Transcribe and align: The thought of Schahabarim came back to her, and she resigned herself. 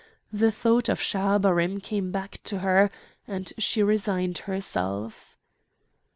The 0.33 0.49
thought 0.51 0.89
of 0.89 0.99
Schahabarim 0.99 1.79
came 1.79 2.11
back 2.11 2.41
to 2.45 2.61
her, 2.61 2.89
and 3.27 3.53
she 3.59 3.83
resigned 3.83 4.39
herself. 4.49 5.37